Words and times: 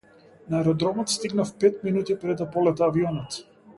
На 0.49 0.55
аеродромот 0.59 1.09
стигнав 1.09 1.53
пет 1.59 1.83
минути 1.83 2.17
пред 2.21 2.37
да 2.37 2.51
полета 2.51 2.83
авионот. 2.87 3.41